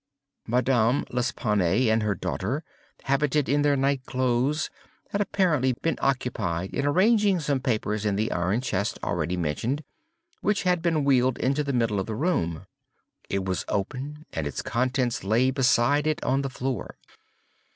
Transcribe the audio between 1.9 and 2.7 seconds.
and her daughter,